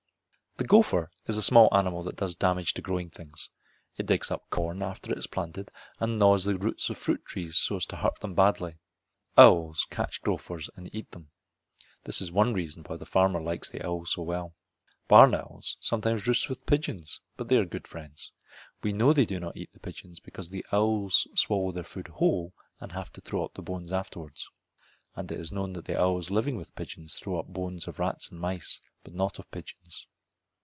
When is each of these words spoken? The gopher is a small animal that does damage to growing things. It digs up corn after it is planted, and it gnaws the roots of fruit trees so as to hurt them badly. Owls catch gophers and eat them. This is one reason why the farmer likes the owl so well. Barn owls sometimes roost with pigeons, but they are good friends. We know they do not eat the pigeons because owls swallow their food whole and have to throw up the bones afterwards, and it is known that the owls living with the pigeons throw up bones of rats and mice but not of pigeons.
The 0.57 0.67
gopher 0.67 1.09
is 1.25 1.37
a 1.37 1.41
small 1.41 1.75
animal 1.75 2.03
that 2.03 2.17
does 2.17 2.35
damage 2.35 2.75
to 2.75 2.83
growing 2.83 3.09
things. 3.09 3.49
It 3.97 4.05
digs 4.05 4.29
up 4.29 4.47
corn 4.51 4.83
after 4.83 5.11
it 5.11 5.17
is 5.17 5.25
planted, 5.25 5.71
and 5.99 6.11
it 6.11 6.15
gnaws 6.17 6.43
the 6.43 6.55
roots 6.55 6.87
of 6.87 6.99
fruit 6.99 7.25
trees 7.25 7.57
so 7.57 7.77
as 7.77 7.85
to 7.87 7.95
hurt 7.95 8.19
them 8.19 8.35
badly. 8.35 8.75
Owls 9.37 9.87
catch 9.89 10.21
gophers 10.21 10.69
and 10.75 10.87
eat 10.93 11.09
them. 11.11 11.31
This 12.03 12.21
is 12.21 12.31
one 12.31 12.53
reason 12.53 12.83
why 12.83 12.97
the 12.97 13.07
farmer 13.07 13.41
likes 13.41 13.69
the 13.69 13.83
owl 13.83 14.05
so 14.05 14.21
well. 14.21 14.53
Barn 15.07 15.33
owls 15.33 15.77
sometimes 15.79 16.27
roost 16.27 16.47
with 16.47 16.67
pigeons, 16.67 17.21
but 17.37 17.47
they 17.47 17.57
are 17.57 17.65
good 17.65 17.87
friends. 17.87 18.31
We 18.83 18.93
know 18.93 19.13
they 19.13 19.25
do 19.25 19.39
not 19.39 19.57
eat 19.57 19.71
the 19.73 19.79
pigeons 19.79 20.19
because 20.19 20.53
owls 20.71 21.27
swallow 21.33 21.71
their 21.71 21.83
food 21.83 22.07
whole 22.07 22.53
and 22.79 22.91
have 22.91 23.11
to 23.13 23.21
throw 23.21 23.43
up 23.43 23.55
the 23.55 23.63
bones 23.63 23.91
afterwards, 23.91 24.47
and 25.15 25.31
it 25.31 25.39
is 25.39 25.51
known 25.51 25.73
that 25.73 25.85
the 25.85 25.99
owls 25.99 26.29
living 26.29 26.55
with 26.55 26.67
the 26.67 26.73
pigeons 26.75 27.15
throw 27.15 27.39
up 27.39 27.47
bones 27.47 27.87
of 27.87 27.97
rats 27.97 28.29
and 28.29 28.39
mice 28.39 28.79
but 29.03 29.15
not 29.15 29.39
of 29.39 29.49
pigeons. 29.49 30.05